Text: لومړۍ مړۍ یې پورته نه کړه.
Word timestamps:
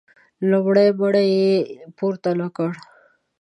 لومړۍ 0.49 0.87
مړۍ 0.99 1.27
یې 1.41 1.53
پورته 1.97 2.29
نه 2.39 2.47
کړه. 2.55 2.71